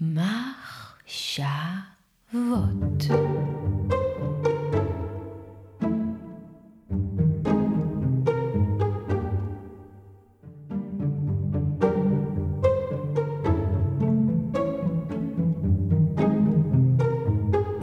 [0.00, 1.50] מחשבות.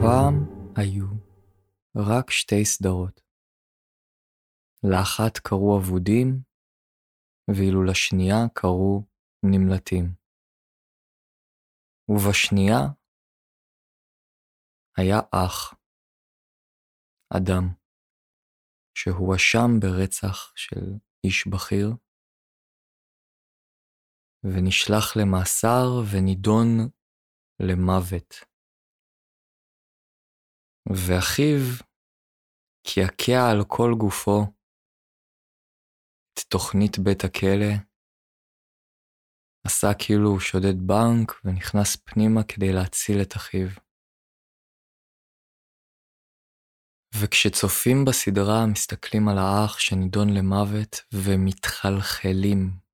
[0.00, 0.46] פעם
[0.76, 1.06] היו
[1.96, 3.20] רק שתי סדרות.
[4.84, 6.40] לאחת קראו אבודים,
[7.50, 9.02] ואילו לשנייה קראו
[9.42, 10.17] נמלטים.
[12.08, 12.78] ובשנייה
[14.96, 15.74] היה אח,
[17.36, 17.64] אדם,
[18.98, 20.84] שהואשם ברצח של
[21.24, 21.88] איש בכיר,
[24.44, 26.66] ונשלח למאסר ונידון
[27.60, 28.34] למוות.
[30.88, 31.60] ואחיו
[32.86, 34.38] קעקע על כל גופו
[36.32, 37.87] את תוכנית בית הכלא,
[39.66, 43.68] עשה כאילו הוא שודד בנק ונכנס פנימה כדי להציל את אחיו.
[47.14, 52.88] וכשצופים בסדרה מסתכלים על האח שנידון למוות ומתחלחלים.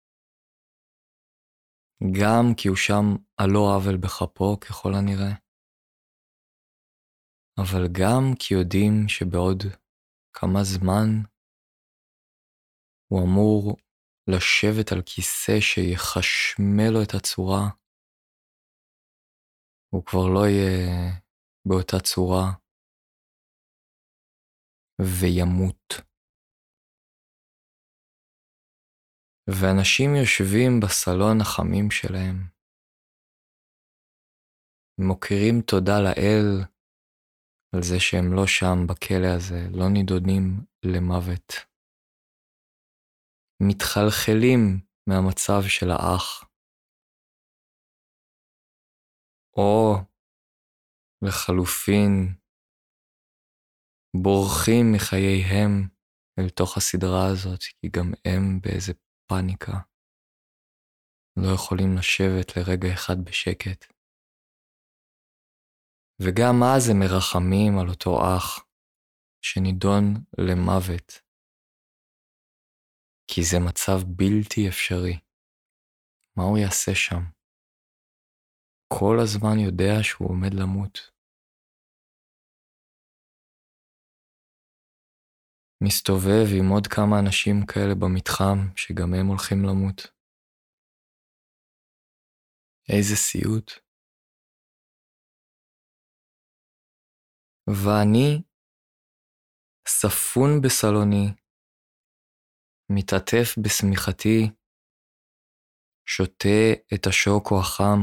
[2.21, 5.35] גם כי הוא שם על לא עוול בכפו ככל הנראה,
[7.63, 9.63] אבל גם כי יודעים שבעוד
[10.37, 11.09] כמה זמן
[13.09, 13.77] הוא אמור
[14.29, 17.65] לשבת על כיסא שיחשמל לו את הצורה.
[19.95, 21.11] הוא כבר לא יהיה
[21.69, 22.47] באותה צורה
[25.01, 25.95] וימות.
[29.51, 32.37] ואנשים יושבים בסלון החמים שלהם,
[34.99, 36.75] מוקירים תודה לאל
[37.75, 40.43] על זה שהם לא שם בכלא הזה, לא נידונים
[40.85, 41.74] למוות.
[43.61, 44.61] מתחלחלים
[45.09, 46.45] מהמצב של האח.
[49.57, 49.95] או
[51.23, 52.11] לחלופין,
[54.23, 55.89] בורחים מחייהם
[56.39, 58.93] אל תוך הסדרה הזאת, כי גם הם באיזה
[59.29, 59.73] פאניקה.
[61.37, 63.95] לא יכולים לשבת לרגע אחד בשקט.
[66.23, 68.67] וגם אז הם מרחמים על אותו אח
[69.45, 70.03] שנידון
[70.39, 71.24] למוות,
[73.27, 75.19] כי זה מצב בלתי אפשרי.
[76.37, 77.23] מה הוא יעשה שם?
[78.89, 80.99] כל הזמן יודע שהוא עומד למות.
[85.85, 89.99] מסתובב עם עוד כמה אנשים כאלה במתחם, שגם הם הולכים למות.
[92.89, 93.71] איזה סיוט.
[97.67, 98.43] ואני
[99.89, 101.44] ספון בסלוני,
[102.91, 104.51] מתעטף בשמיכתי,
[106.07, 106.59] שותה
[106.95, 108.01] את השוקו החם.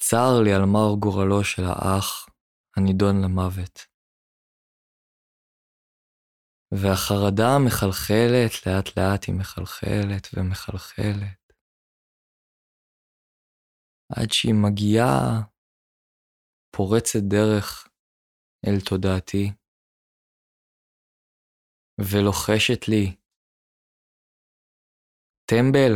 [0.00, 2.28] צר לי על מר גורלו של האח
[2.76, 3.76] הנידון למוות.
[6.82, 11.52] והחרדה מחלחלת, לאט לאט היא מחלחלת ומחלחלת.
[14.12, 15.42] עד שהיא מגיעה
[16.76, 17.88] פורצת דרך
[18.66, 19.63] אל תודעתי,
[22.00, 23.16] ולוחשת לי,
[25.50, 25.92] טמבל,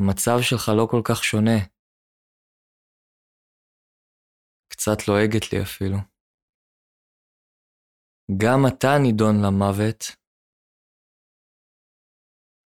[0.00, 1.58] המצב שלך לא כל כך שונה.
[4.72, 5.96] קצת לועגת לי אפילו.
[8.42, 10.02] גם אתה נידון למוות.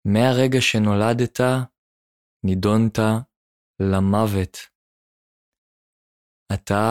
[0.04, 1.40] מהרגע שנולדת,
[2.46, 2.98] נידונת
[3.80, 4.54] למוות.
[6.54, 6.82] אתה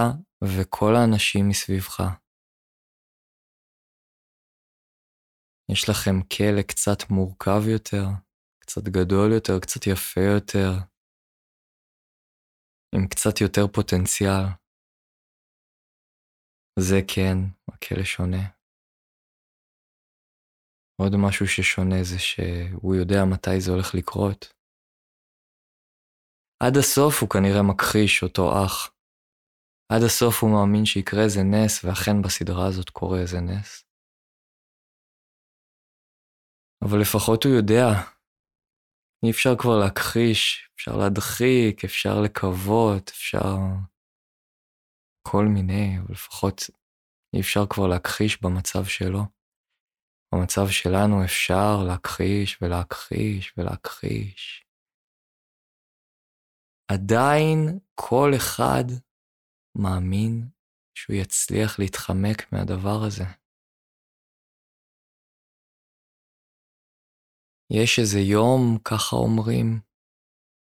[0.43, 2.28] וכל האנשים מסביבך.
[5.71, 8.05] יש לכם כלא קצת מורכב יותר,
[8.59, 10.71] קצת גדול יותר, קצת יפה יותר,
[12.95, 14.45] עם קצת יותר פוטנציאל.
[16.79, 17.37] זה כן,
[17.67, 18.43] הכלא שונה.
[21.01, 24.53] עוד משהו ששונה זה שהוא יודע מתי זה הולך לקרות.
[26.63, 28.75] עד הסוף הוא כנראה מכחיש אותו אח.
[29.91, 33.88] עד הסוף הוא מאמין שיקרה איזה נס, ואכן בסדרה הזאת קורה איזה נס.
[36.83, 37.85] אבל לפחות הוא יודע,
[39.25, 43.55] אי אפשר כבר להכחיש, אפשר להדחיק, אפשר לקוות, אפשר
[45.27, 46.61] כל מיני, אבל לפחות
[47.35, 49.23] אי אפשר כבר להכחיש במצב שלו.
[50.33, 54.65] במצב שלנו אפשר להכחיש ולהכחיש ולהכחיש.
[56.91, 58.83] עדיין כל אחד
[59.75, 60.49] מאמין
[60.95, 63.38] שהוא יצליח להתחמק מהדבר הזה.
[67.73, 69.79] יש איזה יום, ככה אומרים,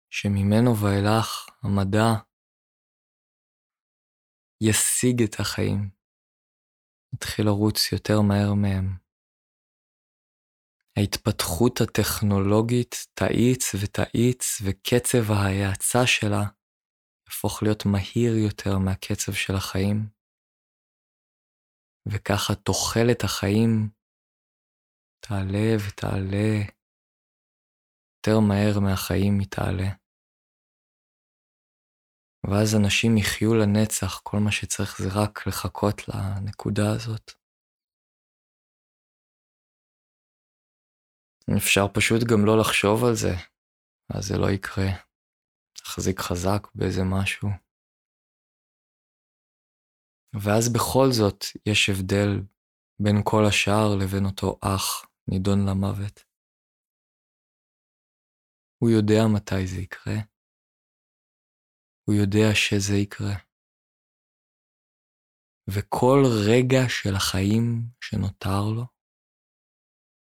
[0.10, 2.10] שממנו ואילך המדע
[4.62, 5.90] ישיג את החיים,
[7.16, 8.98] יתחיל לרוץ יותר מהר מהם.
[10.98, 16.44] ההתפתחות הטכנולוגית תאיץ ותאיץ, וקצב ההאצה שלה
[17.26, 20.10] יהפוך להיות מהיר יותר מהקצב של החיים,
[22.08, 23.90] וככה תוחלת החיים
[25.20, 26.81] תעלה ותעלה,
[28.27, 29.89] יותר מהר מהחיים היא תעלה.
[32.44, 37.31] ואז אנשים יחיו לנצח, כל מה שצריך זה רק לחכות לנקודה הזאת.
[41.57, 43.33] אפשר פשוט גם לא לחשוב על זה,
[44.13, 44.89] אז זה לא יקרה.
[45.77, 47.50] תחזיק חזק באיזה משהו.
[50.44, 52.29] ואז בכל זאת יש הבדל
[53.03, 56.31] בין כל השאר לבין אותו אח נידון למוות.
[58.81, 60.18] הוא יודע מתי זה יקרה.
[62.06, 63.36] הוא יודע שזה יקרה.
[65.74, 66.19] וכל
[66.50, 67.63] רגע של החיים
[68.01, 68.86] שנותר לו,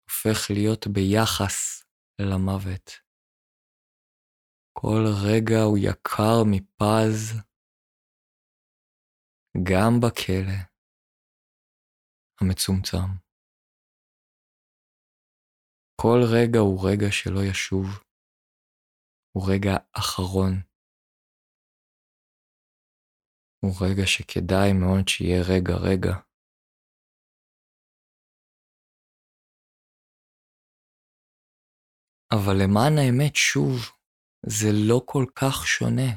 [0.06, 1.84] הופך להיות ביחס
[2.20, 2.90] למוות.
[4.72, 7.42] כל רגע הוא יקר מפז,
[9.70, 10.58] גם בכלא
[12.40, 13.08] המצומצם.
[16.02, 18.09] כל רגע הוא רגע שלא ישוב,
[19.32, 20.52] הוא רגע אחרון.
[23.64, 26.30] הוא רגע שכדאי מאוד שיהיה רגע-רגע.
[32.34, 33.76] אבל למען האמת, שוב,
[34.46, 36.10] זה לא כל כך שונה.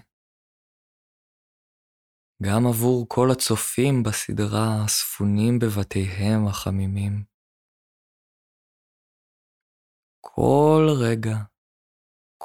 [2.44, 7.25] גם עבור כל הצופים בסדרה הספונים בבתיהם החמימים.
[10.21, 11.52] כל רגע,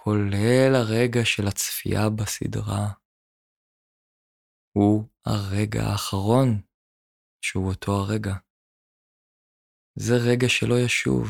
[0.04, 2.84] כולל הרגע של הצפייה בסדרה,
[4.76, 6.48] הוא הרגע האחרון
[7.44, 8.34] שהוא אותו הרגע.
[9.98, 11.26] זה רגע שלא ישוב.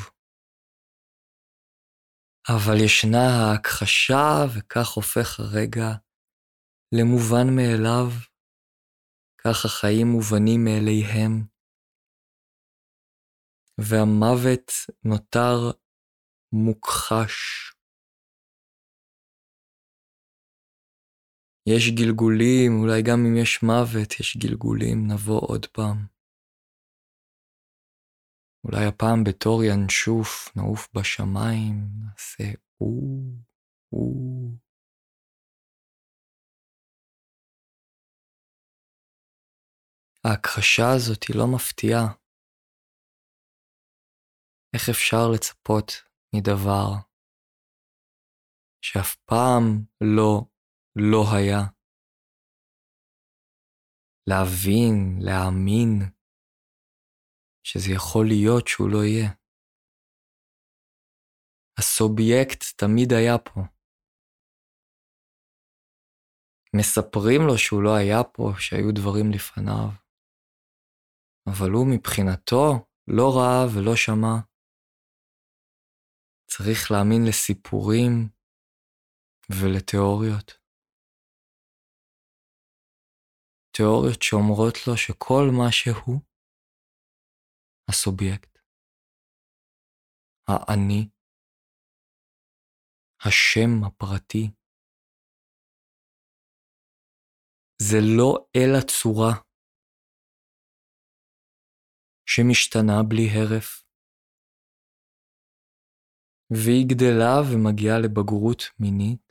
[2.48, 4.24] אבל ישנה ההכחשה,
[4.54, 5.88] וכך הופך הרגע
[6.92, 8.08] למובן מאליו,
[9.38, 11.34] כך החיים מובנים מאליהם,
[13.80, 14.70] והמוות
[15.04, 15.56] נותר
[16.52, 17.38] מוכחש.
[21.74, 26.06] יש גלגולים, אולי גם אם יש מוות, יש גלגולים, נבוא עוד פעם.
[28.64, 32.44] אולי הפעם בתור ינשוף נעוף בשמיים, נעשה
[32.80, 32.88] או,
[33.92, 34.14] או.
[40.24, 42.06] ההכחשה הזאת היא לא מפתיעה.
[44.74, 45.92] איך אפשר לצפות
[46.34, 46.88] מדבר
[48.84, 49.84] שאף פעם
[50.16, 50.44] לא,
[50.98, 51.60] לא היה?
[54.30, 56.18] להבין, להאמין,
[57.62, 59.30] שזה יכול להיות שהוא לא יהיה.
[61.78, 63.60] הסובייקט תמיד היה פה.
[66.76, 69.88] מספרים לו שהוא לא היה פה, שהיו דברים לפניו,
[71.50, 72.86] אבל הוא מבחינתו
[73.16, 74.34] לא ראה ולא שמע.
[76.50, 78.28] צריך להאמין לסיפורים
[79.50, 80.57] ולתיאוריות.
[83.78, 86.20] תיאוריות שאומרות לו שכל מה שהוא
[87.90, 88.58] הסובייקט,
[90.48, 91.10] האני,
[93.26, 94.44] השם הפרטי.
[97.82, 99.32] זה לא אלא צורה
[102.26, 103.84] שמשתנה בלי הרף,
[106.50, 109.27] והיא גדלה ומגיעה לבגרות מינית,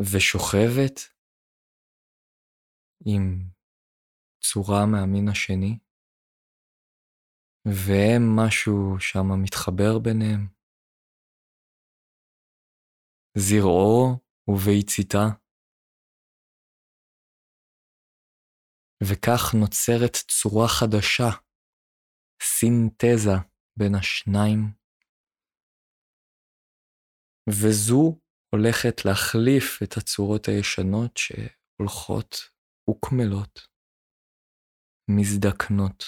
[0.00, 0.98] ושוכבת
[3.06, 3.22] עם
[4.42, 5.78] צורה מהמין השני,
[7.66, 10.58] והם משהו שם מתחבר ביניהם.
[13.38, 15.24] זרעו וביציתה.
[19.02, 21.30] וכך נוצרת צורה חדשה,
[22.42, 23.36] סינתזה
[23.78, 24.60] בין השניים.
[27.50, 32.34] וזו הולכת להחליף את הצורות הישנות שהולכות
[32.90, 33.60] וקמלות.
[35.10, 36.04] מזדקנות,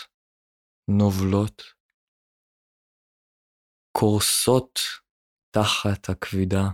[0.89, 1.63] נובלות,
[3.93, 4.79] קורסות
[5.51, 6.65] תחת הכבידה,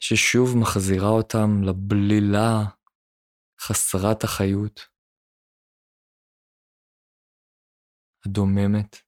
[0.00, 2.78] ששוב מחזירה אותם לבלילה
[3.60, 4.80] חסרת החיות.
[8.26, 9.07] הדוממת.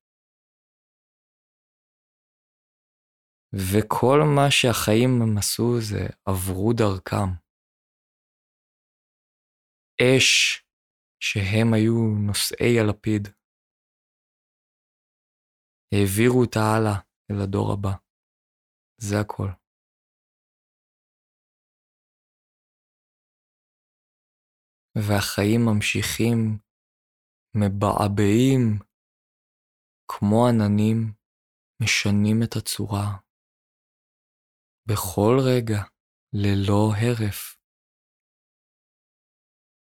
[3.52, 7.30] וכל מה שהחיים הם עשו זה עברו דרכם.
[10.00, 10.62] אש
[11.21, 13.28] שהם היו נושאי הלפיד.
[15.92, 16.97] העבירו אותה הלאה
[17.30, 17.95] אל הדור הבא.
[19.00, 19.49] זה הכל.
[24.97, 26.59] והחיים ממשיכים,
[27.57, 28.78] מבעבעים,
[30.09, 31.12] כמו עננים,
[31.83, 33.29] משנים את הצורה.
[34.90, 35.80] בכל רגע,
[36.32, 37.56] ללא הרף.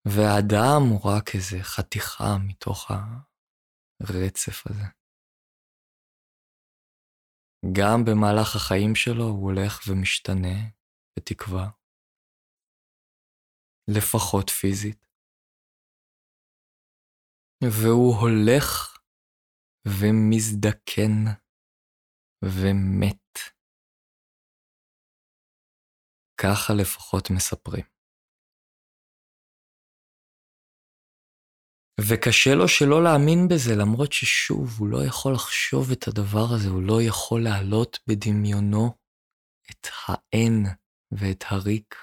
[0.07, 2.91] והאדם הוא רק איזה חתיכה מתוך
[4.01, 4.87] הרצף הזה.
[7.77, 10.57] גם במהלך החיים שלו הוא הולך ומשתנה,
[11.15, 11.69] בתקווה.
[13.95, 15.05] לפחות פיזית.
[17.63, 18.97] והוא הולך
[19.87, 21.13] ומזדקן
[22.43, 23.22] ומת.
[26.43, 27.85] ככה לפחות מספרים.
[32.09, 36.83] וקשה לו שלא להאמין בזה, למרות ששוב, הוא לא יכול לחשוב את הדבר הזה, הוא
[36.83, 38.91] לא יכול להעלות בדמיונו
[39.71, 40.65] את האין
[41.11, 41.95] ואת הריק.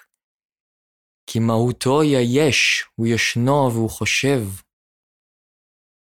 [1.26, 4.40] כי מהותו היא היש, הוא ישנו והוא חושב.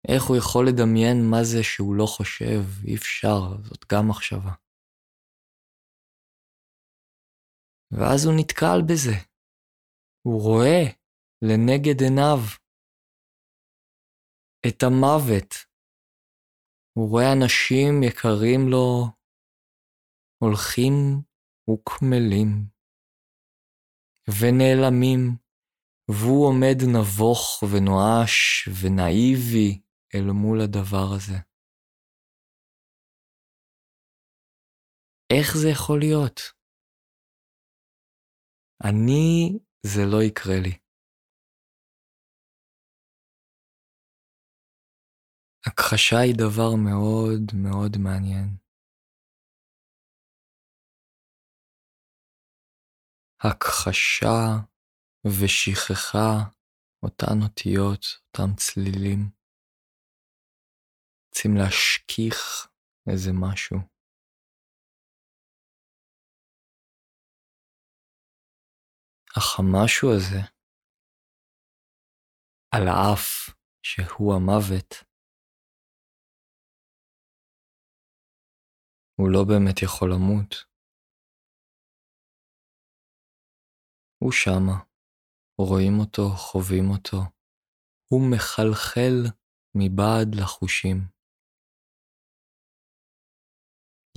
[0.07, 2.61] איך הוא יכול לדמיין מה זה שהוא לא חושב?
[2.85, 4.68] אי אפשר, זאת גם מחשבה.
[7.91, 9.15] ואז הוא נתקל בזה.
[10.27, 10.83] הוא רואה
[11.41, 12.39] לנגד עיניו
[14.67, 15.51] את המוות.
[16.97, 19.05] הוא רואה אנשים יקרים לו
[20.43, 20.93] הולכים
[21.69, 22.79] וקמלים.
[24.39, 25.37] ונעלמים,
[26.11, 29.81] והוא עומד נבוך ונואש ונאיבי
[30.15, 31.37] אל מול הדבר הזה.
[35.33, 36.58] איך זה יכול להיות?
[38.83, 40.79] אני, זה לא יקרה לי.
[45.67, 48.57] הכחשה היא דבר מאוד מאוד מעניין.
[53.39, 54.39] הכחשה
[55.25, 56.49] ושכחה
[57.03, 59.31] אותן אותיות, אותם צלילים.
[61.29, 62.67] רוצים להשכיח
[63.11, 63.98] איזה משהו.
[69.39, 70.41] אך המשהו הזה,
[72.75, 73.27] על האף
[73.83, 74.91] שהוא המוות,
[79.19, 80.51] הוא לא באמת יכול למות.
[84.23, 84.75] הוא שמה,
[85.57, 87.17] רואים אותו, חווים אותו,
[88.11, 89.17] הוא מחלחל
[89.75, 91.18] מבעד לחושים.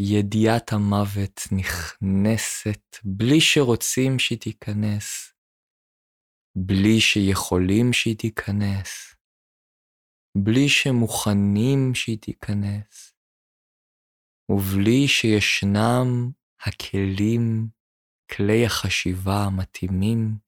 [0.05, 5.35] ידיעת המוות נכנסת בלי שרוצים שהיא תיכנס,
[6.57, 9.15] בלי שיכולים שהיא תיכנס,
[10.45, 13.15] בלי שמוכנים שהיא תיכנס,
[14.49, 16.31] ובלי שישנם
[16.61, 17.69] הכלים
[18.31, 20.39] כלי החשיבה המתאימים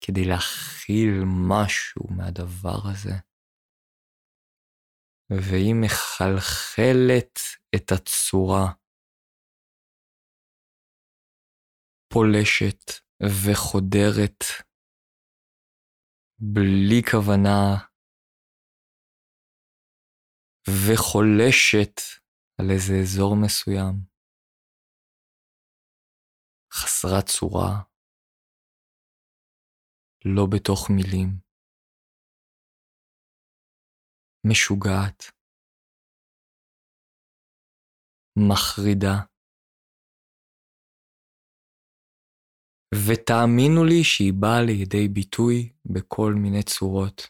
[0.00, 3.14] כדי להכיל משהו מהדבר הזה.
[5.30, 7.38] והיא מחלחלת
[7.74, 8.72] את הצורה,
[12.14, 12.80] פולשת
[13.22, 14.40] וחודרת,
[16.54, 17.90] בלי כוונה,
[20.68, 21.96] וחולשת
[22.60, 23.94] על איזה אזור מסוים.
[26.72, 27.72] חסרת צורה,
[30.24, 31.28] לא בתוך מילים,
[34.50, 35.18] משוגעת,
[38.48, 39.29] מחרידה.
[42.94, 47.22] ותאמינו לי שהיא באה לידי ביטוי בכל מיני צורות.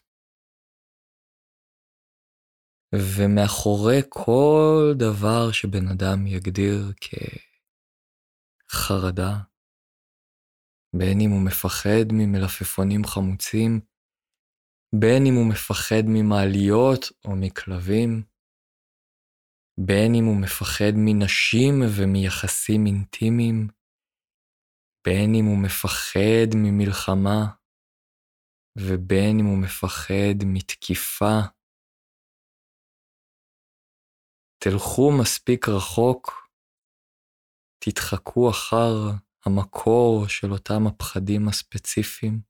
[2.94, 7.14] ומאחורי כל דבר שבן אדם יגדיר כ...
[8.70, 9.32] חרדה,
[10.96, 13.80] בין אם הוא מפחד ממלפפונים חמוצים,
[15.00, 18.22] בין אם הוא מפחד ממעליות או מכלבים,
[19.86, 23.68] בין אם הוא מפחד מנשים ומיחסים אינטימיים,
[25.04, 27.40] בין אם הוא מפחד ממלחמה,
[28.78, 31.34] ובין אם הוא מפחד מתקיפה.
[34.64, 36.50] תלכו מספיק רחוק
[37.84, 38.92] תתחקו אחר
[39.46, 42.42] המקור של אותם הפחדים הספציפיים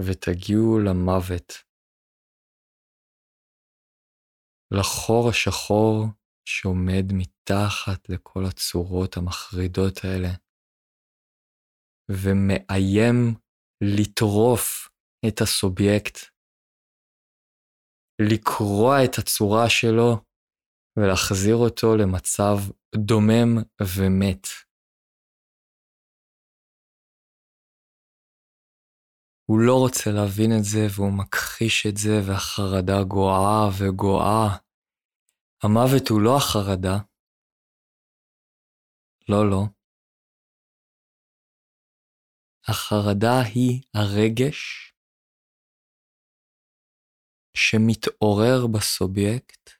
[0.00, 1.48] ותגיעו למוות.
[4.70, 6.06] לחור השחור
[6.46, 10.28] שעומד מתחת לכל הצורות המחרידות האלה,
[12.10, 13.34] ומאיים
[13.84, 14.88] לטרוף
[15.28, 16.16] את הסובייקט,
[18.32, 20.10] לקרוע את הצורה שלו
[20.98, 22.56] ולהחזיר אותו למצב
[22.96, 23.62] דומם
[23.96, 24.46] ומת.
[29.50, 34.65] הוא לא רוצה להבין את זה והוא מכחיש את זה והחרדה גואה וגואה.
[35.62, 36.96] המוות הוא לא החרדה.
[39.28, 39.62] לא, לא.
[42.68, 44.92] החרדה היא הרגש
[47.56, 49.70] שמתעורר בסובייקט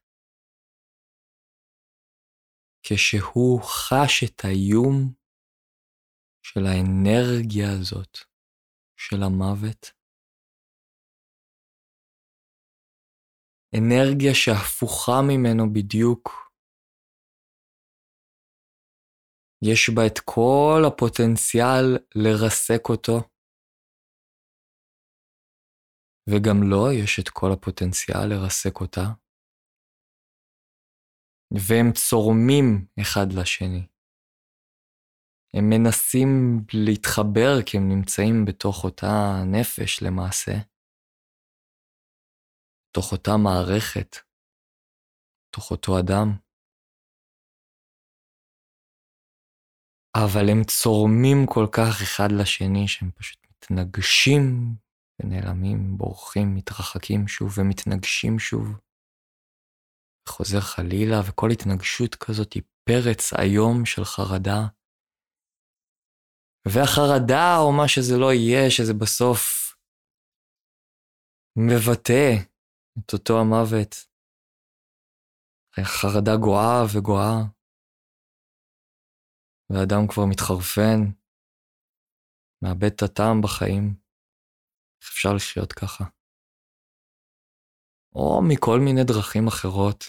[2.83, 5.15] כשהוא חש את האיום
[6.43, 8.19] של האנרגיה הזאת
[8.97, 9.96] של המוות.
[13.75, 16.47] אנרגיה שהפוכה ממנו בדיוק.
[19.63, 23.17] יש בה את כל הפוטנציאל לרסק אותו,
[26.31, 29.07] וגם לו יש את כל הפוטנציאל לרסק אותה.
[31.51, 33.87] והם צורמים אחד לשני.
[35.55, 36.31] הם מנסים
[36.73, 40.53] להתחבר כי הם נמצאים בתוך אותה נפש למעשה,
[42.97, 44.17] בתוך אותה מערכת,
[45.49, 46.29] בתוך אותו אדם.
[50.25, 54.43] אבל הם צורמים כל כך אחד לשני שהם פשוט מתנגשים
[55.19, 58.67] ונעלמים, בורחים, מתרחקים שוב ומתנגשים שוב.
[60.29, 64.61] חוזר חלילה, וכל התנגשות כזאת היא פרץ איום של חרדה.
[66.69, 69.41] והחרדה, או מה שזה לא יהיה, שזה בסוף
[71.57, 72.56] מבטא
[72.99, 74.17] את אותו המוות.
[75.85, 77.37] חרדה גואה וגואה,
[79.71, 81.01] והאדם כבר מתחרפן,
[82.63, 83.85] מאבד את הטעם בחיים.
[85.01, 86.05] איך אפשר לחיות ככה?
[88.15, 90.05] או מכל מיני דרכים אחרות.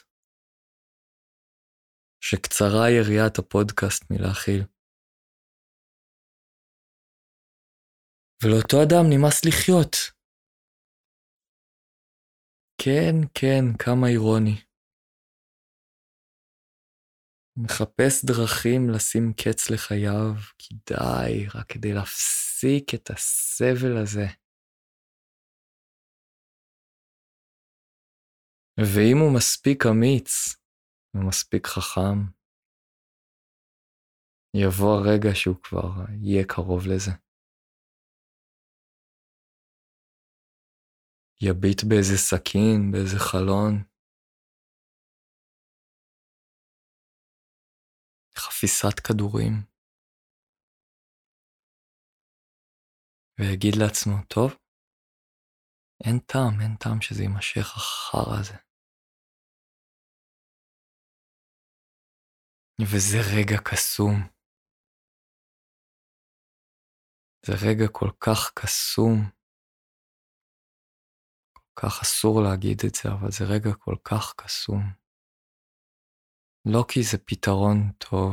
[2.21, 4.61] שקצרה יריעת הפודקאסט מלהכיל.
[8.43, 10.16] ולאותו אדם נמאס לחיות.
[12.81, 14.55] כן, כן, כמה אירוני.
[17.57, 24.27] מחפש דרכים לשים קץ לחייו, כי די, רק כדי להפסיק את הסבל הזה.
[28.79, 30.55] ואם הוא מספיק אמיץ,
[31.15, 32.17] ומספיק חכם,
[34.53, 35.89] יבוא הרגע שהוא כבר
[36.21, 37.26] יהיה קרוב לזה.
[41.41, 43.73] יביט באיזה סכין, באיזה חלון.
[48.37, 49.53] חפיסת כדורים.
[53.39, 54.51] ויגיד לעצמו, טוב,
[56.05, 58.57] אין טעם, אין טעם שזה יימשך החרא הזה.
[62.81, 64.37] וזה רגע קסום.
[67.45, 69.36] זה רגע כל כך קסום.
[71.79, 74.81] כך אסור להגיד את זה, אבל זה רגע כל כך קסום.
[76.65, 78.31] לא כי זה פתרון טוב.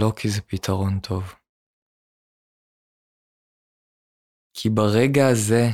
[0.00, 1.24] לא כי זה פתרון טוב.
[4.54, 5.64] כי ברגע הזה,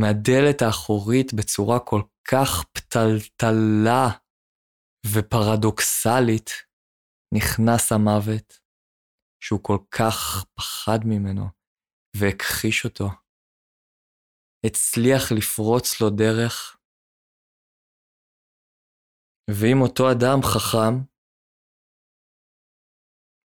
[0.00, 4.06] מהדלת האחורית בצורה כל כך פתלתלה
[5.12, 6.50] ופרדוקסלית
[7.34, 8.59] נכנס המוות,
[9.40, 11.44] שהוא כל כך פחד ממנו
[12.20, 13.04] והכחיש אותו.
[14.66, 16.76] הצליח לפרוץ לו דרך,
[19.50, 20.94] ואם אותו אדם חכם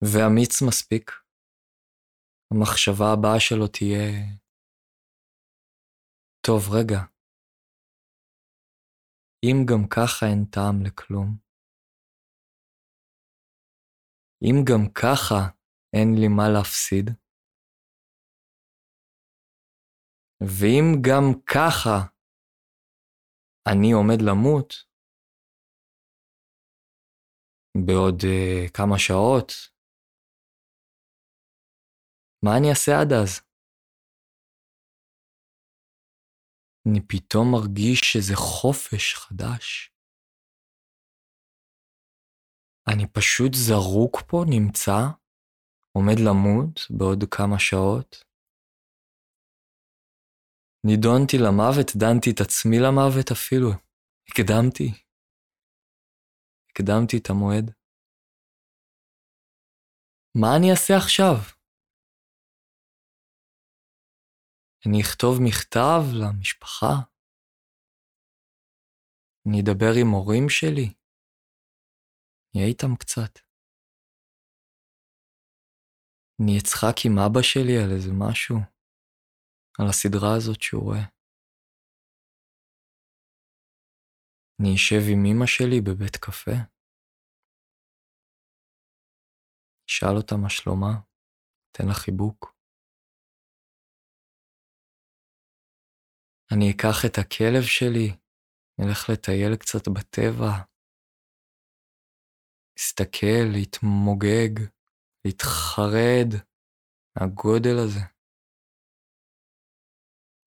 [0.06, 1.12] ואמיץ מספיק,
[2.52, 4.06] המחשבה הבאה שלו תהיה,
[6.46, 7.00] טוב, רגע,
[9.46, 11.38] אם גם ככה אין טעם לכלום,
[14.44, 15.63] אם גם ככה
[15.94, 17.06] אין לי מה להפסיד,
[20.42, 21.96] ואם גם ככה
[23.72, 24.74] אני עומד למות
[27.88, 29.50] בעוד uh, כמה שעות,
[32.46, 33.32] מה אני אעשה עד אז?
[36.88, 39.94] אני פתאום מרגיש שזה חופש חדש.
[42.94, 45.23] אני פשוט זרוק פה, נמצא,
[45.98, 48.24] עומד למות בעוד כמה שעות.
[50.88, 53.70] נידונתי למוות, דנתי את עצמי למוות אפילו.
[54.28, 54.88] הקדמתי.
[56.70, 57.72] הקדמתי את המועד.
[60.42, 61.36] מה אני אעשה עכשיו?
[64.88, 66.94] אני אכתוב מכתב למשפחה?
[69.48, 70.88] אני אדבר עם הורים שלי?
[72.56, 73.53] אהיה איתם קצת.
[76.42, 78.58] אני אצחק עם אבא שלי על איזה משהו,
[79.80, 81.06] על הסדרה הזאת שהוא רואה.
[84.60, 86.58] אני אשב עם אמא שלי בבית קפה.
[89.90, 90.94] אשאל אותה מה שלומה,
[91.72, 92.54] אתן לה חיבוק.
[96.54, 98.08] אני אקח את הכלב שלי,
[98.80, 100.52] נלך לטייל קצת בטבע,
[102.76, 104.54] להסתכל, להתמוגג,
[105.26, 106.30] להתחרד
[107.16, 108.00] מהגודל הזה,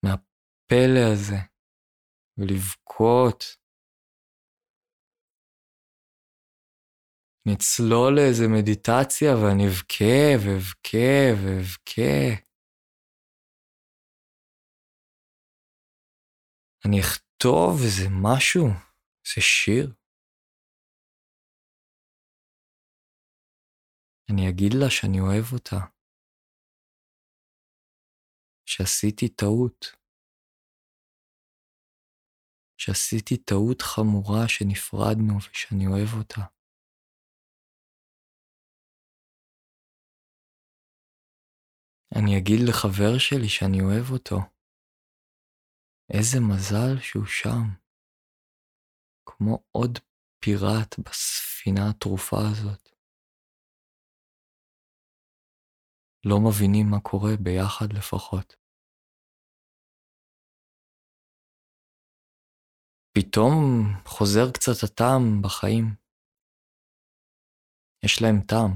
[0.05, 1.41] מהפלא הזה,
[2.39, 3.45] ולבכות.
[7.49, 12.17] נצלול לאיזה מדיטציה ואני אבכה ואבכה ואבכה.
[16.87, 18.67] אני אכתוב איזה משהו,
[19.25, 20.06] איזה שיר.
[24.31, 25.77] אני אגיד לה שאני אוהב אותה,
[28.67, 29.81] שעשיתי טעות,
[32.81, 36.57] שעשיתי טעות חמורה שנפרדנו ושאני אוהב אותה.
[42.19, 44.37] אני אגיד לחבר שלי שאני אוהב אותו.
[46.15, 47.65] איזה מזל שהוא שם,
[49.27, 49.99] כמו עוד
[50.41, 52.86] פיראט בספינה הטרופה הזאת.
[56.29, 58.57] לא מבינים מה קורה ביחד לפחות.
[63.17, 63.55] פתאום
[64.07, 65.85] חוזר קצת הטעם בחיים.
[68.05, 68.73] יש להם טעם.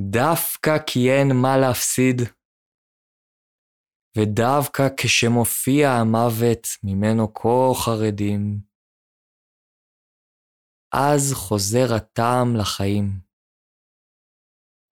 [0.00, 2.16] דווקא כי אין מה להפסיד,
[4.16, 8.60] ודווקא כשמופיע המוות ממנו כה חרדים,
[10.92, 13.27] אז חוזר הטעם לחיים.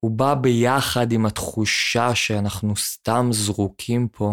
[0.06, 4.28] הוא בא ביחד עם התחושה שאנחנו סתם זרוקים פה.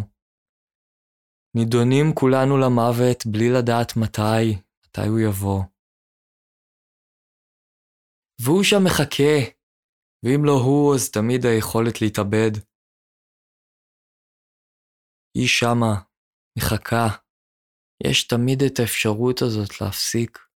[1.57, 5.61] נידונים כולנו למוות בלי לדעת מתי, מתי הוא יבוא.
[8.41, 9.35] והוא שם מחכה,
[10.23, 12.53] ואם לא הוא, אז תמיד היכולת להתאבד.
[15.37, 15.93] היא שמה,
[16.57, 17.07] מחכה.
[18.07, 20.52] יש תמיד את האפשרות הזאת להפסיק.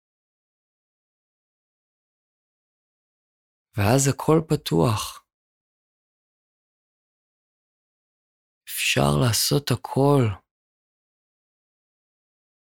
[3.77, 5.25] ואז הכל פתוח.
[8.69, 10.21] אפשר לעשות הכל.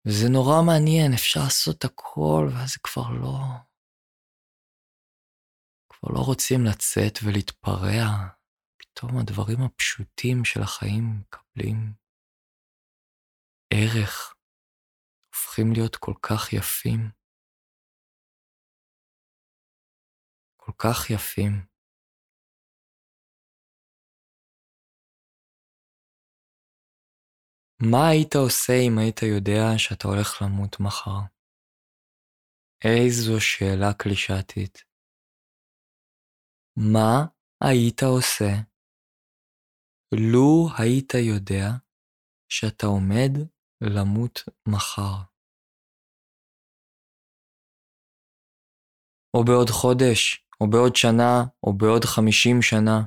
[0.07, 3.37] וזה נורא מעניין, אפשר לעשות הכל, ואז זה כבר לא...
[5.89, 8.05] כבר לא רוצים לצאת ולהתפרע.
[8.79, 11.93] פתאום הדברים הפשוטים של החיים מקבלים
[13.73, 14.33] ערך,
[15.33, 17.18] הופכים להיות כל כך יפים.
[20.69, 21.51] כל כך יפים.
[27.91, 31.19] מה היית עושה אם היית יודע שאתה הולך למות מחר?
[32.83, 34.77] איזו שאלה קלישתית.
[36.77, 37.25] מה
[37.63, 38.51] היית עושה
[40.13, 41.67] לו היית יודע
[42.49, 43.31] שאתה עומד
[43.81, 45.15] למות מחר.
[49.33, 52.97] או בעוד חודש, או בעוד שנה, או בעוד חמישים שנה.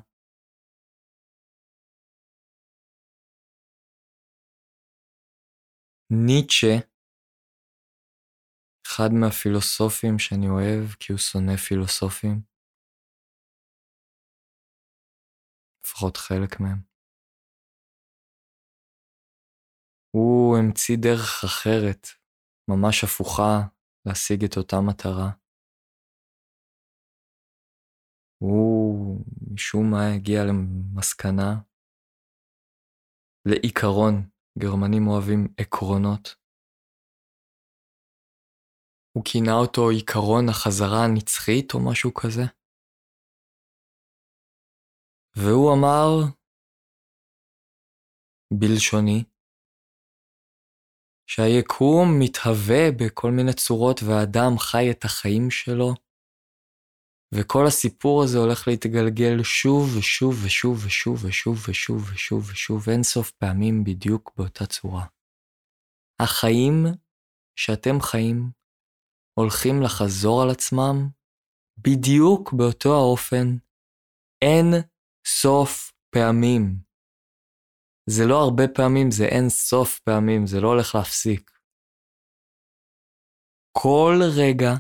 [6.27, 6.75] ניטשה,
[8.87, 12.43] אחד מהפילוסופים שאני אוהב כי הוא שונא פילוסופים,
[15.85, 16.79] לפחות חלק מהם.
[20.11, 22.07] הוא המציא דרך אחרת,
[22.71, 23.69] ממש הפוכה,
[24.07, 25.42] להשיג את אותה מטרה.
[28.43, 31.51] הוא משום מה הגיע למסקנה,
[33.49, 34.15] לעיקרון,
[34.59, 36.35] גרמנים אוהבים עקרונות.
[39.13, 42.43] הוא כינה אותו עיקרון החזרה הנצחית או משהו כזה.
[45.37, 46.09] והוא אמר,
[48.61, 49.25] בלשוני,
[51.27, 55.95] שהיקום מתהווה בכל מיני צורות והאדם חי את החיים שלו
[57.35, 63.31] וכל הסיפור הזה הולך להתגלגל שוב ושוב ושוב ושוב ושוב ושוב ושוב ושוב אין סוף
[63.31, 65.07] פעמים בדיוק באותה צורה.
[66.23, 66.85] החיים
[67.57, 68.51] שאתם חיים
[69.39, 71.09] הולכים לחזור על עצמם
[71.79, 73.47] בדיוק באותו האופן
[74.45, 74.67] אין
[75.27, 76.77] סוף פעמים.
[78.11, 81.51] זה לא הרבה פעמים, זה אין סוף פעמים, זה לא הולך להפסיק.
[83.79, 84.73] כל רגע,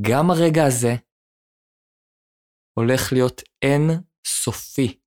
[0.00, 1.09] גם הרגע הזה,
[2.80, 3.86] הולך להיות אין
[4.26, 5.00] סופי,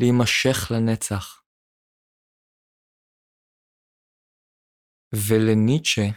[0.00, 1.42] להימשך לנצח.
[5.14, 6.08] ולניטשה,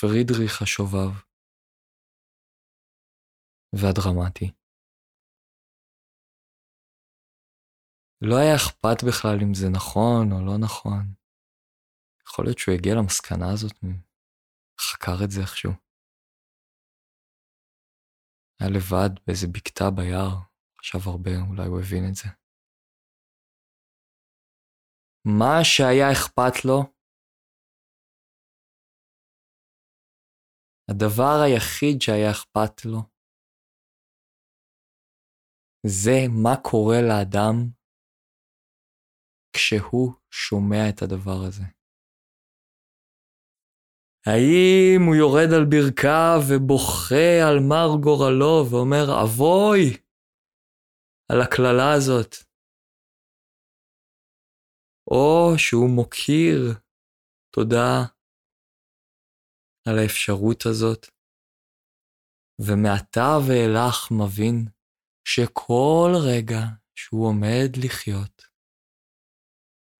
[0.00, 1.10] פרידריך השובב
[3.72, 4.48] והדרמטי,
[8.20, 11.14] לא היה אכפת בכלל אם זה נכון או לא נכון.
[12.28, 13.76] יכול להיות שהוא הגיע למסקנה הזאת,
[14.80, 15.83] חקר את זה איכשהו.
[18.60, 20.34] היה לבד באיזה בקתה ביער,
[20.80, 22.28] חשב הרבה, אולי הוא הבין את זה.
[25.38, 26.78] מה שהיה אכפת לו,
[30.90, 33.00] הדבר היחיד שהיה אכפת לו,
[35.86, 37.54] זה מה קורה לאדם
[39.56, 41.83] כשהוא שומע את הדבר הזה.
[44.26, 49.84] האם הוא יורד על ברכיו ובוכה על מר גורלו ואומר, אבוי,
[51.32, 52.34] על הקללה הזאת?
[55.10, 56.60] או שהוא מוקיר
[57.54, 57.94] תודה
[59.88, 61.06] על האפשרות הזאת,
[62.66, 64.68] ומעתה ואילך מבין
[65.28, 66.62] שכל רגע
[66.94, 68.42] שהוא עומד לחיות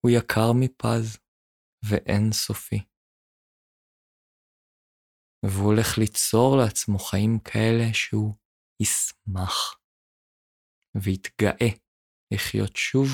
[0.01, 1.19] הוא יקר מפז
[1.89, 2.94] ואין סופי.
[5.47, 8.35] והוא הולך ליצור לעצמו חיים כאלה שהוא
[8.83, 9.81] ישמח
[11.03, 11.71] ויתגאה
[12.35, 13.09] לחיות שוב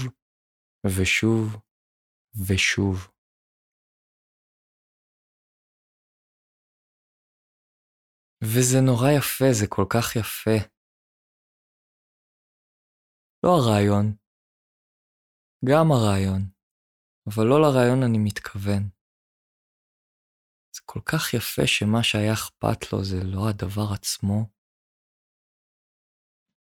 [0.87, 1.57] ושוב
[2.47, 2.97] ושוב.
[8.45, 10.57] וזה נורא יפה, זה כל כך יפה.
[13.45, 14.17] לא הרעיון,
[15.65, 16.43] גם הרעיון,
[17.27, 19.00] אבל לא לרעיון אני מתכוון.
[20.93, 24.39] כל כך יפה שמה שהיה אכפת לו זה לא הדבר עצמו,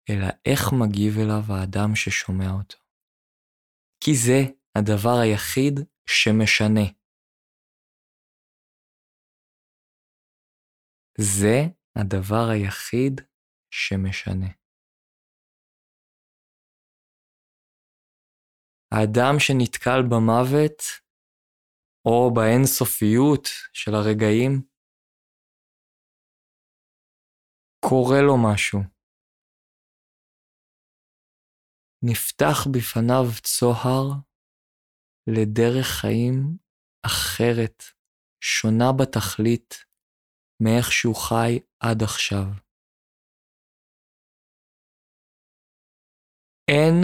[0.09, 2.77] אלא איך מגיב אליו האדם ששומע אותו.
[4.03, 4.39] כי זה
[4.75, 5.75] הדבר היחיד
[6.09, 6.87] שמשנה.
[11.17, 11.57] זה
[11.95, 13.21] הדבר היחיד
[13.71, 14.51] שמשנה.
[18.91, 21.06] האדם שנתקל במוות
[22.07, 24.51] או באינסופיות של הרגעים,
[27.89, 28.79] קורה לו משהו.
[32.03, 34.05] נפתח בפניו צוהר
[35.27, 36.57] לדרך חיים
[37.05, 37.83] אחרת,
[38.43, 39.73] שונה בתכלית
[40.63, 42.45] מאיך שהוא חי עד עכשיו.
[46.71, 46.95] אין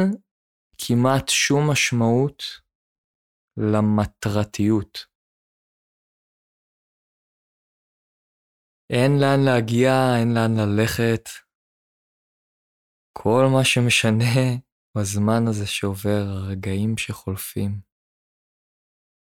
[0.78, 2.63] כמעט שום משמעות
[3.58, 5.14] למטרתיות.
[8.90, 11.24] אין לאן להגיע, אין לאן ללכת.
[13.18, 14.36] כל מה שמשנה
[14.98, 17.82] הזמן הזה שעובר, הרגעים שחולפים.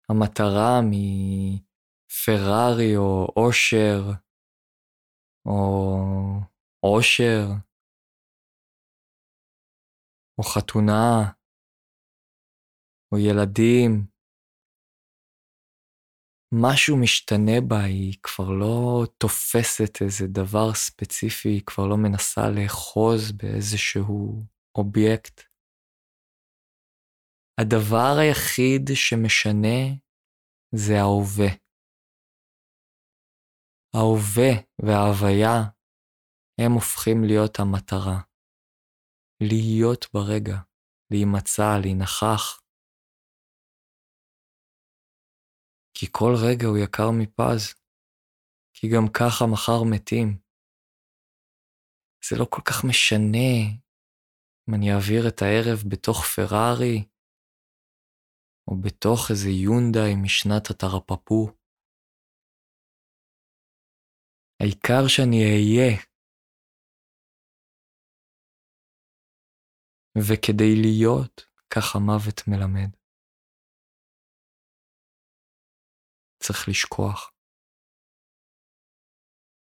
[0.08, 4.00] המטרה מפרארי או אושר,
[5.46, 5.60] או
[6.80, 7.44] עושר,
[10.38, 11.32] או חתונה,
[13.12, 14.15] או ילדים,
[16.54, 23.32] משהו משתנה בה, היא כבר לא תופסת איזה דבר ספציפי, היא כבר לא מנסה לאחוז
[23.32, 24.44] באיזשהו
[24.78, 25.40] אובייקט.
[27.60, 29.78] הדבר היחיד שמשנה
[30.74, 31.52] זה ההווה.
[33.94, 35.56] ההווה וההוויה
[36.60, 38.20] הם הופכים להיות המטרה.
[39.40, 40.56] להיות ברגע,
[41.10, 42.60] להימצא, להינכח,
[45.98, 47.62] כי כל רגע הוא יקר מפז,
[48.74, 50.28] כי גם ככה מחר מתים.
[52.26, 53.52] זה לא כל כך משנה
[54.68, 56.98] אם אני אעביר את הערב בתוך פרארי,
[58.68, 61.42] או בתוך איזה יונדאי משנת הטרפפו.
[64.60, 65.90] העיקר שאני אהיה.
[70.18, 71.34] וכדי להיות,
[71.74, 73.05] כך המוות מלמד.
[76.38, 77.32] צריך לשכוח.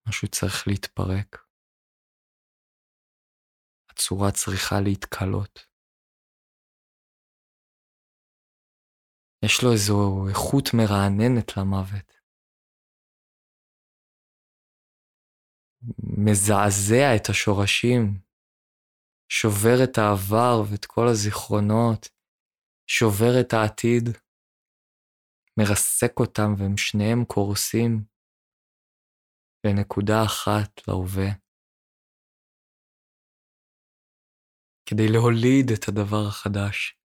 [0.08, 1.52] משהו צריך להתפרק.
[3.90, 5.72] הצורה צריכה להתקלות.
[9.46, 12.22] יש לו איזו איכות מרעננת למוות.
[16.26, 18.22] מזעזע את השורשים,
[19.30, 22.08] שובר את העבר ואת כל הזיכרונות,
[22.88, 24.06] שובר את העתיד,
[25.60, 28.04] מרסק אותם והם שניהם קורסים
[29.66, 31.30] לנקודה אחת להווה.
[34.86, 37.02] כדי להוליד את הדבר החדש.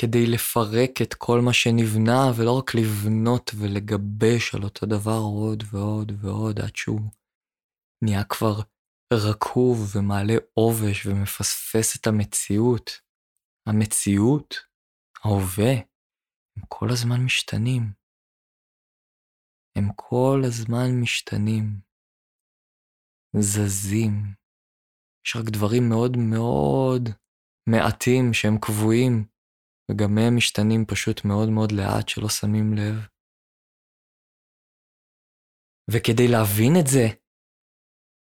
[0.00, 6.12] כדי לפרק את כל מה שנבנה, ולא רק לבנות ולגבש על אותו דבר עוד ועוד
[6.20, 7.00] ועוד, עד שהוא
[8.04, 8.56] נהיה כבר
[9.12, 12.90] רקוב ומעלה עובש ומפספס את המציאות.
[13.68, 14.54] המציאות,
[15.26, 15.72] ההווה,
[16.56, 17.82] הם כל הזמן משתנים.
[19.76, 21.80] הם כל הזמן משתנים,
[23.40, 24.12] זזים.
[25.26, 27.02] יש רק דברים מאוד מאוד
[27.70, 29.14] מעטים שהם קבועים,
[29.90, 32.96] וגם הם משתנים פשוט מאוד מאוד לאט שלא שמים לב.
[35.90, 37.06] וכדי להבין את זה,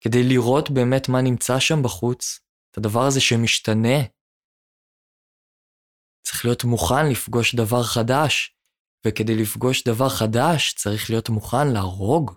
[0.03, 2.39] כדי לראות באמת מה נמצא שם בחוץ,
[2.71, 4.20] את הדבר הזה שמשתנה.
[6.21, 8.55] צריך להיות מוכן לפגוש דבר חדש,
[9.07, 12.31] וכדי לפגוש דבר חדש צריך להיות מוכן להרוג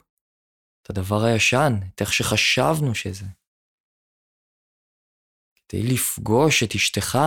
[0.83, 3.27] את הדבר הישן, את איך שחשבנו שזה.
[5.55, 7.19] כדי לפגוש את אשתך,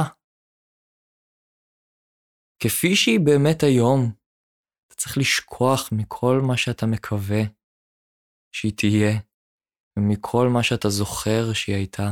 [2.59, 4.11] כפי שהיא באמת היום,
[4.87, 7.41] אתה צריך לשכוח מכל מה שאתה מקווה
[8.51, 9.11] שהיא תהיה,
[9.99, 12.07] ומכל מה שאתה זוכר שהיא הייתה.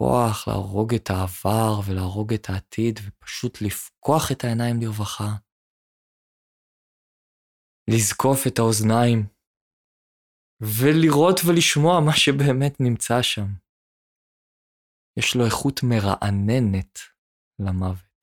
[0.00, 5.30] כוח להרוג את העבר ולהרוג את העתיד, ופשוט לפקוח את העיניים לרווחה.
[7.90, 9.18] לזקוף את האוזניים,
[10.60, 13.48] ולראות ולשמוע מה שבאמת נמצא שם.
[15.18, 16.94] יש לו איכות מרעננת
[17.64, 18.18] למוות.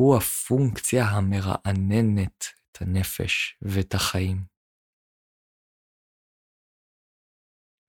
[0.00, 4.38] הוא הפונקציה המרעננת את הנפש ואת החיים.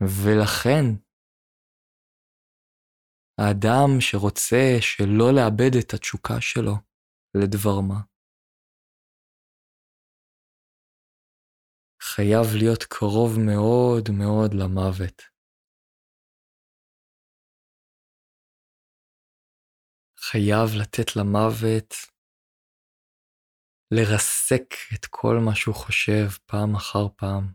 [0.01, 1.10] ולכן,
[3.41, 6.75] האדם שרוצה שלא לאבד את התשוקה שלו
[7.37, 7.99] לדבר מה,
[12.01, 15.21] חייב להיות קרוב מאוד מאוד למוות.
[20.17, 21.91] חייב לתת למוות
[23.91, 27.45] לרסק את כל מה שהוא חושב פעם אחר פעם.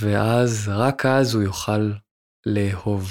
[0.00, 2.05] ואז, רק אז הוא יוכל
[2.54, 3.04] לאהוב.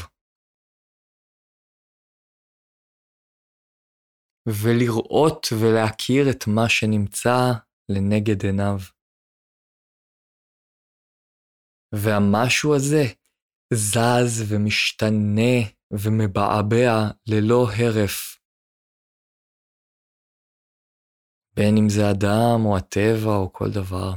[4.48, 7.38] ולראות ולהכיר את מה שנמצא
[7.90, 8.80] לנגד עיניו.
[11.96, 13.04] והמשהו הזה
[13.74, 15.56] זז ומשתנה
[15.92, 16.96] ומבעבע
[17.28, 18.40] ללא הרף.
[21.56, 24.12] בין אם זה אדם או הטבע או כל דבר.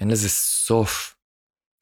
[0.00, 1.16] אין לזה סוף.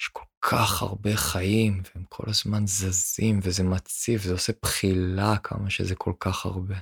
[0.01, 5.71] יש כל כך הרבה חיים, והם כל הזמן זזים, וזה מציף, זה עושה בחילה כמה
[5.71, 6.75] שזה כל כך הרבה.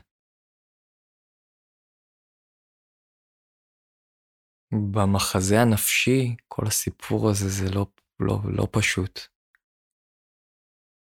[4.93, 7.87] במחזה הנפשי, כל הסיפור הזה זה לא,
[8.21, 9.19] לא, לא פשוט.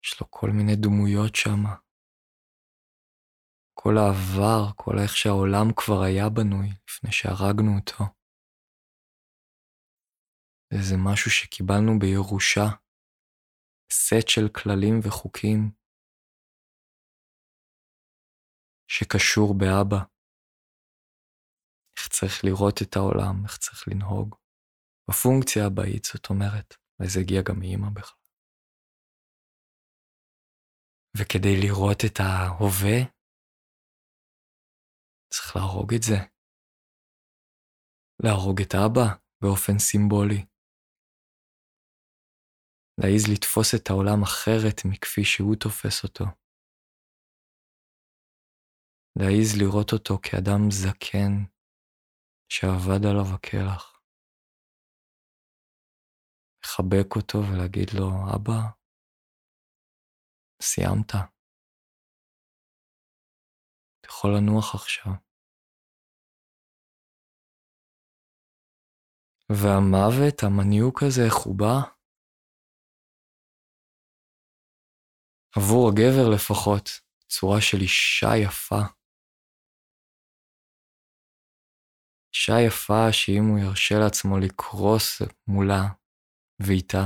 [0.04, 1.64] יש לו כל מיני דמויות שם.
[3.74, 8.23] כל העבר, כל איך שהעולם כבר היה בנוי לפני שהרגנו אותו.
[10.74, 12.66] איזה משהו שקיבלנו בירושה,
[13.92, 15.70] סט של כללים וחוקים
[18.88, 20.00] שקשור באבא.
[21.96, 24.34] איך צריך לראות את העולם, איך צריך לנהוג.
[25.10, 28.24] בפונקציה הבאית, זאת אומרת, וזה הגיע גם מאמא בכלל.
[31.16, 32.98] וכדי לראות את ההווה,
[35.32, 36.18] צריך להרוג את זה.
[38.24, 39.06] להרוג את אבא
[39.42, 40.53] באופן סימבולי.
[42.98, 46.24] להעיז לתפוס את העולם אחרת מכפי שהוא תופס אותו.
[49.18, 51.32] להעיז לראות אותו כאדם זקן
[52.48, 54.00] שאבד עליו הקלח.
[56.64, 58.60] לחבק אותו ולהגיד לו, אבא,
[60.62, 61.10] סיימת.
[64.00, 65.12] אתה יכול לנוח עכשיו.
[69.50, 71.93] והמוות, המניוק הזה, איך הוא בא?
[75.56, 76.86] עבור הגבר לפחות,
[77.28, 78.82] צורה של אישה יפה.
[82.34, 85.82] אישה יפה שאם הוא ירשה לעצמו לקרוס מולה
[86.62, 87.04] ואיתה,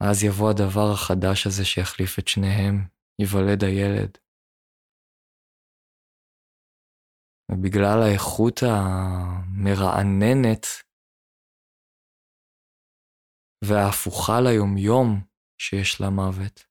[0.00, 2.74] אז יבוא הדבר החדש הזה שיחליף את שניהם,
[3.20, 4.18] ייוולד הילד.
[7.50, 10.66] ובגלל האיכות המרעננת
[13.64, 15.27] וההפוכה ליומיום
[15.58, 16.68] שיש למוות,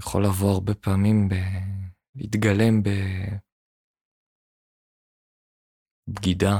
[0.00, 1.34] יכול לבוא הרבה פעמים ב...
[2.14, 2.74] להתגלם
[6.08, 6.54] בבגידה,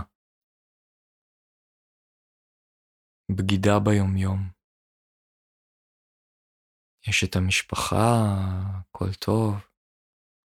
[3.37, 4.41] בגידה ביומיום.
[7.09, 7.97] יש את המשפחה,
[8.81, 9.55] הכל טוב,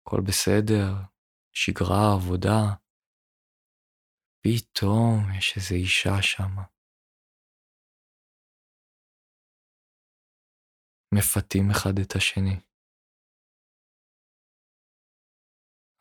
[0.00, 0.90] הכל בסדר,
[1.52, 2.60] שגרה, עבודה.
[4.44, 6.73] פתאום יש איזו אישה שמה.
[11.14, 12.56] מפתים אחד את השני.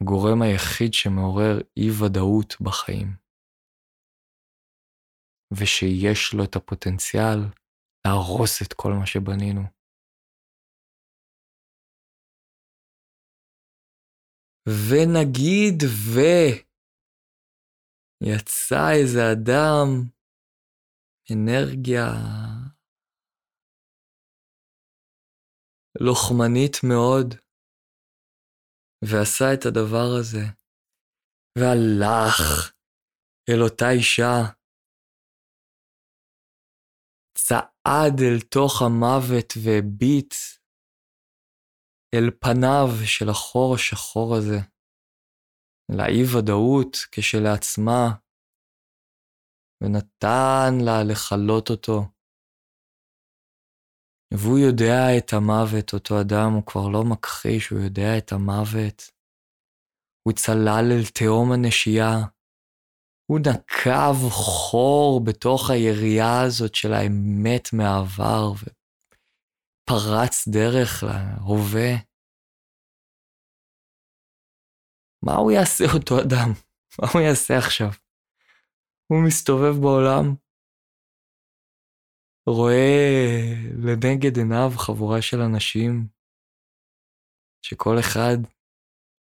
[0.02, 3.10] הגורם היחיד שמעורר אי ודאות בחיים,
[5.58, 7.40] ושיש לו את הפוטנציאל
[8.08, 9.62] להרוס את כל מה שבנינו.
[14.68, 16.20] ונגיד ו...
[18.24, 19.88] יצא איזה אדם,
[21.32, 22.06] אנרגיה
[26.02, 27.28] לוחמנית מאוד,
[29.06, 30.46] ועשה את הדבר הזה,
[31.58, 32.72] והלך
[33.50, 34.36] אל אותה אישה,
[37.38, 40.34] צעד אל תוך המוות והביט
[42.16, 44.60] אל פניו של החור השחור הזה,
[45.98, 48.04] לאי ודאות כשלעצמה,
[49.84, 52.13] ונתן לה לכלות אותו.
[54.34, 59.12] והוא יודע את המוות, אותו אדם, הוא כבר לא מכחיש, הוא יודע את המוות.
[60.24, 62.16] הוא צלל אל תהום הנשייה.
[63.26, 68.52] הוא נקב חור בתוך היריעה הזאת של האמת מהעבר,
[69.90, 71.92] פרץ דרך להווה.
[75.24, 76.50] מה הוא יעשה אותו אדם?
[77.02, 77.92] מה הוא יעשה עכשיו?
[79.08, 80.36] הוא מסתובב בעולם,
[82.48, 86.08] רואה לנגד עיניו חבורה של אנשים,
[87.62, 88.38] שכל אחד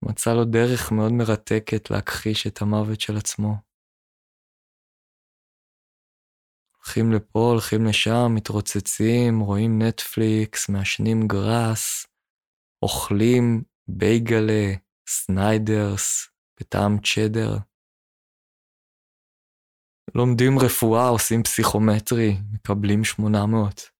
[0.05, 3.55] מצא לו דרך מאוד מרתקת להכחיש את המוות של עצמו.
[6.78, 12.07] הולכים לפה, הולכים לשם, מתרוצצים, רואים נטפליקס, מעשנים גראס,
[12.82, 14.74] אוכלים בייגלה,
[15.07, 17.72] סניידרס, בטעם צ'דר.
[20.16, 23.93] לומדים רפואה, עושים פסיכומטרי, מקבלים 800.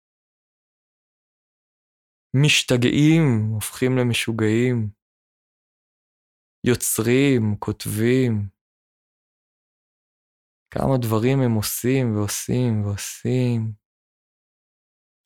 [2.46, 4.90] משתגעים, הופכים למשוגעים.
[6.68, 8.32] יוצרים, כותבים,
[10.74, 13.60] כמה דברים הם עושים ועושים ועושים.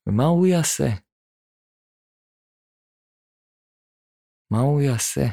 [0.06, 0.90] ומה הוא יעשה?
[4.52, 5.26] מה הוא יעשה?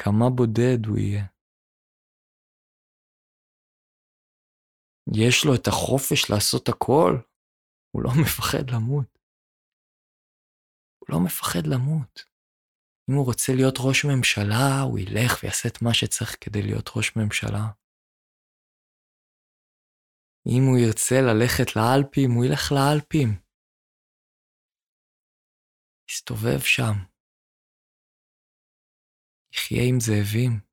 [0.00, 1.37] כמה בודד הוא יהיה.
[5.16, 7.12] יש לו את החופש לעשות הכל,
[7.90, 9.18] הוא לא מפחד למות.
[10.98, 12.24] הוא לא מפחד למות.
[13.10, 17.16] אם הוא רוצה להיות ראש ממשלה, הוא ילך ויעשה את מה שצריך כדי להיות ראש
[17.16, 17.64] ממשלה.
[20.46, 23.28] אם הוא ירצה ללכת לאלפים, הוא ילך לאלפים.
[26.10, 26.94] יסתובב שם.
[29.54, 30.67] יחיה עם זאבים.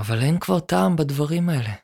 [0.00, 1.74] אבל אין כבר טעם בדברים האלה.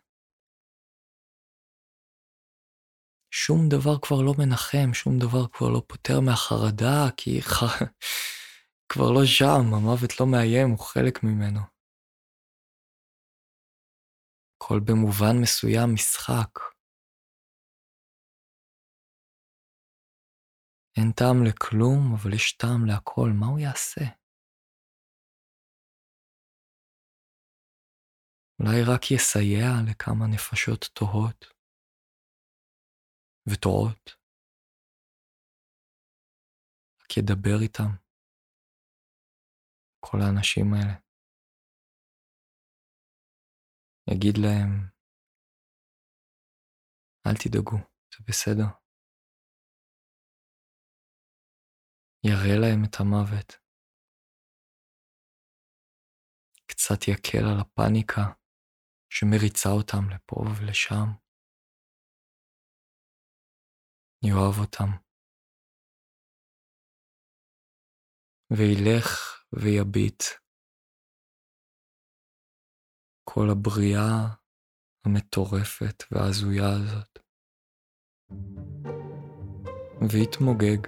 [3.31, 7.63] שום דבר כבר לא מנחם, שום דבר כבר לא פותר מהחרדה, כי ח...
[8.91, 11.61] כבר לא שם, המוות לא מאיים, הוא חלק ממנו.
[14.57, 16.53] הכל במובן מסוים משחק.
[20.97, 24.24] אין טעם לכלום, אבל יש טעם להכל, מה הוא יעשה?
[28.65, 31.45] אולי רק יסייע לכמה נפשות תוהות.
[33.51, 34.05] וטועות.
[37.01, 37.91] רק ידבר איתם.
[40.01, 40.95] כל האנשים האלה.
[44.11, 44.71] יגיד להם,
[47.27, 47.79] אל תדאגו,
[48.13, 48.69] זה בסדר.
[52.27, 53.49] יראה להם את המוות.
[56.67, 58.44] קצת יקל על הפאניקה
[59.17, 61.09] שמריצה אותם לפה ולשם.
[64.25, 64.91] יאהב אותם.
[68.51, 69.09] וילך
[69.53, 70.23] ויביט.
[73.25, 74.35] כל הבריאה
[75.07, 77.19] המטורפת וההזויה הזאת.
[80.11, 80.87] ויתמוגג,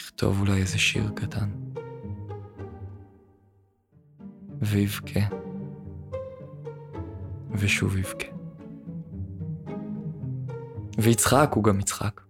[0.00, 1.50] יכתוב אולי איזה שיר קטן.
[4.60, 5.47] ויבכה,
[7.52, 8.28] ושוב יבכה.
[10.98, 12.27] ויצחק, הוא גם יצחק.